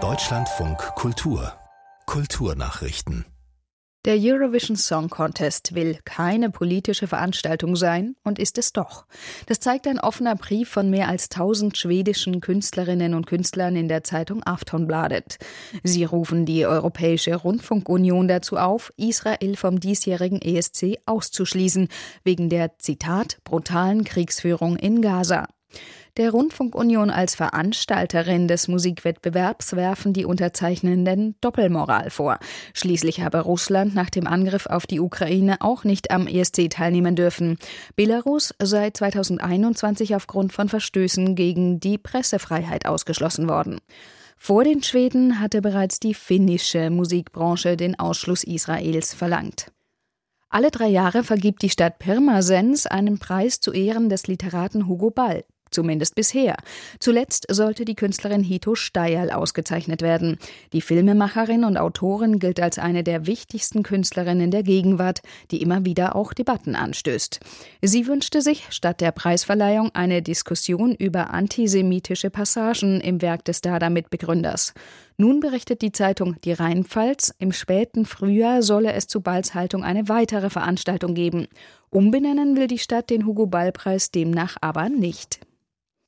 Deutschlandfunk 0.00 0.78
Kultur 0.94 1.52
Kulturnachrichten 2.06 3.24
der 4.04 4.16
Eurovision 4.16 4.76
Song 4.76 5.10
Contest 5.10 5.74
will 5.74 5.98
keine 6.04 6.50
politische 6.50 7.08
Veranstaltung 7.08 7.74
sein 7.74 8.14
und 8.22 8.38
ist 8.38 8.56
es 8.56 8.72
doch. 8.72 9.04
Das 9.46 9.58
zeigt 9.58 9.88
ein 9.88 9.98
offener 9.98 10.36
Brief 10.36 10.68
von 10.68 10.88
mehr 10.88 11.08
als 11.08 11.28
1000 11.32 11.76
schwedischen 11.76 12.40
Künstlerinnen 12.40 13.14
und 13.14 13.26
Künstlern 13.26 13.74
in 13.74 13.88
der 13.88 14.04
Zeitung 14.04 14.44
Aftonbladet. 14.44 15.38
Sie 15.82 16.04
rufen 16.04 16.46
die 16.46 16.64
Europäische 16.64 17.34
Rundfunkunion 17.34 18.28
dazu 18.28 18.56
auf, 18.56 18.92
Israel 18.96 19.56
vom 19.56 19.80
diesjährigen 19.80 20.40
ESC 20.40 20.98
auszuschließen, 21.04 21.88
wegen 22.22 22.48
der, 22.48 22.78
Zitat, 22.78 23.38
brutalen 23.42 24.04
Kriegsführung 24.04 24.76
in 24.76 25.02
Gaza. 25.02 25.48
Der 26.18 26.32
Rundfunkunion 26.32 27.10
als 27.10 27.36
Veranstalterin 27.36 28.48
des 28.48 28.66
Musikwettbewerbs 28.66 29.76
werfen 29.76 30.12
die 30.12 30.24
Unterzeichnenden 30.24 31.36
Doppelmoral 31.40 32.10
vor. 32.10 32.40
Schließlich 32.74 33.20
habe 33.20 33.38
Russland 33.38 33.94
nach 33.94 34.10
dem 34.10 34.26
Angriff 34.26 34.66
auf 34.66 34.84
die 34.84 34.98
Ukraine 34.98 35.58
auch 35.60 35.84
nicht 35.84 36.10
am 36.10 36.26
ESC 36.26 36.70
teilnehmen 36.70 37.14
dürfen. 37.14 37.56
Belarus 37.94 38.52
sei 38.60 38.90
2021 38.90 40.16
aufgrund 40.16 40.52
von 40.52 40.68
Verstößen 40.68 41.36
gegen 41.36 41.78
die 41.78 41.98
Pressefreiheit 41.98 42.86
ausgeschlossen 42.86 43.48
worden. 43.48 43.78
Vor 44.36 44.64
den 44.64 44.82
Schweden 44.82 45.38
hatte 45.38 45.62
bereits 45.62 46.00
die 46.00 46.14
finnische 46.14 46.90
Musikbranche 46.90 47.76
den 47.76 47.96
Ausschluss 47.96 48.42
Israels 48.42 49.14
verlangt. 49.14 49.70
Alle 50.50 50.72
drei 50.72 50.88
Jahre 50.88 51.22
vergibt 51.22 51.62
die 51.62 51.70
Stadt 51.70 52.00
Pirmasens 52.00 52.86
einen 52.86 53.18
Preis 53.18 53.60
zu 53.60 53.72
Ehren 53.72 54.08
des 54.08 54.26
Literaten 54.26 54.88
Hugo 54.88 55.10
Ball. 55.10 55.44
Zumindest 55.70 56.14
bisher. 56.14 56.56
Zuletzt 57.00 57.46
sollte 57.50 57.84
die 57.84 57.94
Künstlerin 57.94 58.42
Hito 58.42 58.74
Steierl 58.74 59.30
ausgezeichnet 59.30 60.02
werden. 60.02 60.38
Die 60.72 60.80
Filmemacherin 60.80 61.64
und 61.64 61.76
Autorin 61.76 62.38
gilt 62.38 62.60
als 62.60 62.78
eine 62.78 63.04
der 63.04 63.26
wichtigsten 63.26 63.82
Künstlerinnen 63.82 64.50
der 64.50 64.62
Gegenwart, 64.62 65.20
die 65.50 65.62
immer 65.62 65.84
wieder 65.84 66.16
auch 66.16 66.32
Debatten 66.32 66.74
anstößt. 66.74 67.40
Sie 67.82 68.06
wünschte 68.06 68.42
sich 68.42 68.64
statt 68.70 69.00
der 69.00 69.12
Preisverleihung 69.12 69.90
eine 69.94 70.22
Diskussion 70.22 70.94
über 70.94 71.30
antisemitische 71.30 72.30
Passagen 72.30 73.00
im 73.00 73.22
Werk 73.22 73.44
des 73.44 73.60
Dada-Mitbegründers. 73.60 74.74
Nun 75.20 75.40
berichtet 75.40 75.82
die 75.82 75.90
Zeitung 75.90 76.36
Die 76.44 76.52
Rheinpfalz, 76.52 77.34
im 77.38 77.50
späten 77.52 78.04
Frühjahr 78.04 78.62
solle 78.62 78.92
es 78.92 79.08
zu 79.08 79.20
Balls 79.20 79.52
Haltung 79.54 79.82
eine 79.82 80.08
weitere 80.08 80.48
Veranstaltung 80.48 81.14
geben. 81.14 81.48
Umbenennen 81.90 82.56
will 82.56 82.68
die 82.68 82.78
Stadt 82.78 83.10
den 83.10 83.26
Hugo 83.26 83.46
Ball 83.46 83.72
Preis 83.72 84.12
demnach 84.12 84.56
aber 84.60 84.88
nicht. 84.88 85.40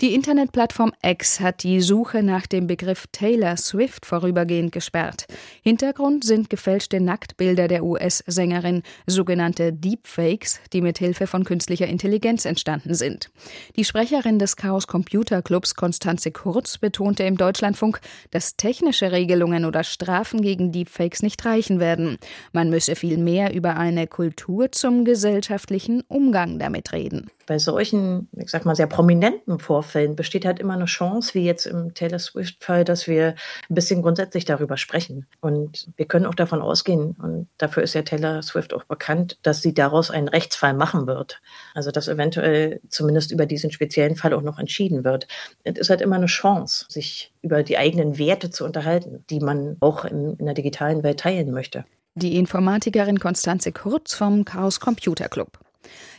Die 0.00 0.14
Internetplattform 0.14 0.92
X 1.04 1.40
hat 1.40 1.62
die 1.62 1.82
Suche 1.82 2.22
nach 2.22 2.46
dem 2.46 2.66
Begriff 2.66 3.06
Taylor 3.12 3.58
Swift 3.58 4.06
vorübergehend 4.06 4.72
gesperrt. 4.72 5.26
Hintergrund 5.62 6.24
sind 6.24 6.48
gefälschte 6.48 7.00
Nacktbilder 7.00 7.68
der 7.68 7.84
US-Sängerin, 7.84 8.82
sogenannte 9.06 9.74
Deepfakes, 9.74 10.58
die 10.72 10.80
mit 10.80 10.96
Hilfe 10.96 11.26
von 11.26 11.44
künstlicher 11.44 11.86
Intelligenz 11.86 12.46
entstanden 12.46 12.94
sind. 12.94 13.30
Die 13.76 13.84
Sprecherin 13.84 14.38
des 14.38 14.56
Chaos 14.56 14.86
Computer 14.86 15.42
Clubs 15.42 15.74
Konstanze 15.74 16.30
Kurz 16.30 16.78
betonte 16.78 17.24
im 17.24 17.36
Deutschlandfunk, 17.36 18.00
dass 18.30 18.56
technische 18.56 19.12
Regelungen 19.12 19.66
oder 19.66 19.84
Strafen 19.84 20.40
gegen 20.40 20.72
Deepfakes 20.72 21.22
nicht 21.22 21.44
reichen 21.44 21.78
werden. 21.78 22.16
Man 22.52 22.70
müsse 22.70 22.96
viel 22.96 23.18
mehr 23.18 23.52
über 23.52 23.76
eine 23.76 24.06
Kultur 24.06 24.72
zum 24.72 25.04
gesellschaftlichen 25.04 26.00
Umgang 26.08 26.58
damit 26.58 26.94
reden. 26.94 27.30
Bei 27.50 27.58
solchen, 27.58 28.28
ich 28.36 28.48
sag 28.48 28.64
mal, 28.64 28.76
sehr 28.76 28.86
prominenten 28.86 29.58
Vorfällen 29.58 30.14
besteht 30.14 30.44
halt 30.44 30.60
immer 30.60 30.74
eine 30.74 30.84
Chance, 30.84 31.34
wie 31.34 31.44
jetzt 31.44 31.66
im 31.66 31.94
Taylor 31.94 32.20
Swift-Fall, 32.20 32.84
dass 32.84 33.08
wir 33.08 33.34
ein 33.68 33.74
bisschen 33.74 34.02
grundsätzlich 34.02 34.44
darüber 34.44 34.76
sprechen. 34.76 35.26
Und 35.40 35.88
wir 35.96 36.06
können 36.06 36.26
auch 36.26 36.36
davon 36.36 36.62
ausgehen, 36.62 37.16
und 37.20 37.48
dafür 37.58 37.82
ist 37.82 37.94
ja 37.94 38.02
Taylor 38.02 38.40
Swift 38.42 38.72
auch 38.72 38.84
bekannt, 38.84 39.40
dass 39.42 39.62
sie 39.62 39.74
daraus 39.74 40.12
einen 40.12 40.28
Rechtsfall 40.28 40.74
machen 40.74 41.08
wird. 41.08 41.42
Also 41.74 41.90
dass 41.90 42.06
eventuell 42.06 42.80
zumindest 42.88 43.32
über 43.32 43.46
diesen 43.46 43.72
speziellen 43.72 44.14
Fall 44.14 44.32
auch 44.32 44.42
noch 44.42 44.60
entschieden 44.60 45.02
wird. 45.02 45.26
Es 45.64 45.76
ist 45.76 45.90
halt 45.90 46.02
immer 46.02 46.14
eine 46.14 46.26
Chance, 46.26 46.84
sich 46.88 47.32
über 47.42 47.64
die 47.64 47.78
eigenen 47.78 48.16
Werte 48.16 48.50
zu 48.50 48.64
unterhalten, 48.64 49.24
die 49.28 49.40
man 49.40 49.76
auch 49.80 50.04
in, 50.04 50.36
in 50.36 50.44
der 50.44 50.54
digitalen 50.54 51.02
Welt 51.02 51.18
teilen 51.18 51.50
möchte. 51.50 51.84
Die 52.14 52.36
Informatikerin 52.36 53.18
Konstanze 53.18 53.72
Kurz 53.72 54.14
vom 54.14 54.44
Chaos 54.44 54.78
Computer 54.78 55.28
Club. 55.28 55.58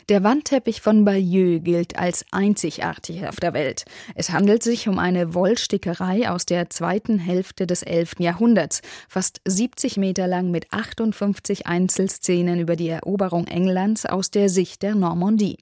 Der 0.08 0.24
Wandteppich 0.24 0.80
von 0.80 1.04
Bayeux 1.04 1.62
gilt 1.62 1.98
als 1.98 2.24
einzigartig 2.32 3.26
auf 3.26 3.36
der 3.36 3.54
Welt. 3.54 3.84
Es 4.14 4.30
handelt 4.30 4.62
sich 4.62 4.88
um 4.88 4.98
eine 4.98 5.34
Wollstickerei 5.34 6.28
aus 6.28 6.44
der 6.44 6.70
zweiten 6.70 7.18
Hälfte 7.18 7.66
des 7.66 7.82
11. 7.82 8.16
Jahrhunderts, 8.18 8.82
fast 9.08 9.40
70 9.46 9.96
Meter 9.96 10.26
lang 10.26 10.50
mit 10.50 10.72
58 10.72 11.66
Einzelszenen 11.66 12.60
über 12.60 12.76
die 12.76 12.88
Eroberung 12.88 13.46
Englands 13.46 14.04
aus 14.04 14.30
der 14.30 14.48
Sicht 14.48 14.82
der 14.82 14.94
Normandie. 14.94 15.58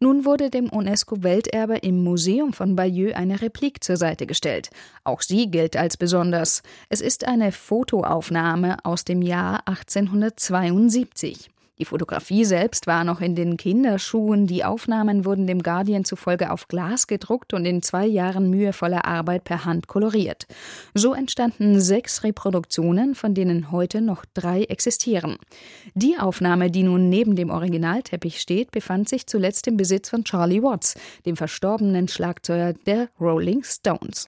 Nun 0.00 0.24
wurde 0.24 0.50
dem 0.50 0.68
UNESCO-Welterbe 0.68 1.78
im 1.78 2.04
Museum 2.04 2.52
von 2.52 2.76
Bayeux 2.76 3.14
eine 3.14 3.40
Replik 3.40 3.82
zur 3.82 3.96
Seite 3.96 4.26
gestellt. 4.26 4.70
Auch 5.02 5.22
sie 5.22 5.50
gilt 5.50 5.76
als 5.76 5.96
besonders. 5.96 6.62
Es 6.88 7.00
ist 7.00 7.26
eine 7.26 7.50
Fotoaufnahme 7.50 8.76
aus 8.84 9.04
dem 9.04 9.22
Jahr 9.22 9.66
1872. 9.66 11.50
Die 11.78 11.84
Fotografie 11.84 12.44
selbst 12.44 12.86
war 12.88 13.04
noch 13.04 13.20
in 13.20 13.36
den 13.36 13.56
Kinderschuhen. 13.56 14.46
Die 14.46 14.64
Aufnahmen 14.64 15.24
wurden 15.24 15.46
dem 15.46 15.62
Guardian 15.62 16.04
zufolge 16.04 16.50
auf 16.50 16.66
Glas 16.66 17.06
gedruckt 17.06 17.54
und 17.54 17.64
in 17.64 17.82
zwei 17.82 18.04
Jahren 18.04 18.50
mühevoller 18.50 19.04
Arbeit 19.04 19.44
per 19.44 19.64
Hand 19.64 19.86
koloriert. 19.86 20.46
So 20.94 21.14
entstanden 21.14 21.80
sechs 21.80 22.24
Reproduktionen, 22.24 23.14
von 23.14 23.34
denen 23.34 23.70
heute 23.70 24.00
noch 24.00 24.24
drei 24.34 24.64
existieren. 24.64 25.36
Die 25.94 26.18
Aufnahme, 26.18 26.70
die 26.70 26.82
nun 26.82 27.08
neben 27.08 27.36
dem 27.36 27.50
Originalteppich 27.50 28.40
steht, 28.40 28.72
befand 28.72 29.08
sich 29.08 29.26
zuletzt 29.26 29.68
im 29.68 29.76
Besitz 29.76 30.08
von 30.08 30.24
Charlie 30.24 30.62
Watts, 30.62 30.94
dem 31.26 31.36
verstorbenen 31.36 32.08
Schlagzeuger 32.08 32.72
der 32.72 33.08
Rolling 33.20 33.62
Stones. 33.62 34.26